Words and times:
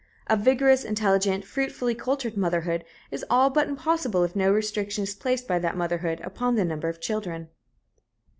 A 0.25 0.35
vigorous, 0.35 0.83
intelligent, 0.83 1.45
fruitfully 1.45 1.93
cultured 1.93 2.35
motherhood 2.35 2.83
is 3.11 3.23
all 3.29 3.51
but 3.51 3.67
impossible 3.67 4.23
if 4.23 4.35
no 4.35 4.51
restriction 4.51 5.03
is 5.03 5.13
placed 5.13 5.47
by 5.47 5.59
that 5.59 5.77
motherhood 5.77 6.19
upon 6.21 6.55
the 6.55 6.65
number 6.65 6.89
of 6.89 6.99
children. 6.99 7.49